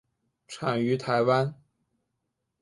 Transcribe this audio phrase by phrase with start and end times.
[0.47, 1.53] 产于台湾。